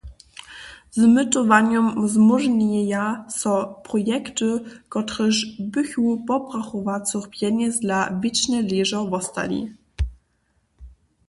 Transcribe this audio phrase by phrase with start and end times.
[0.91, 3.53] Z mytowanjom zmóžnjeja so
[3.83, 4.45] projekty,
[4.93, 5.37] kotrež
[5.73, 9.61] bychu pobrachowacych pjenjez dla wěčnje ležo wostali.